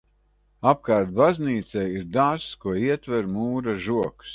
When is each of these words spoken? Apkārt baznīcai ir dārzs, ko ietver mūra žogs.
Apkārt 0.71 1.11
baznīcai 1.19 1.85
ir 1.99 2.09
dārzs, 2.17 2.51
ko 2.65 2.77
ietver 2.89 3.33
mūra 3.39 3.81
žogs. 3.89 4.27